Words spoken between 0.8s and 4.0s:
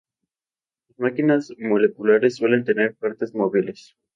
Las máquinas moleculares suelen tener partes móviles.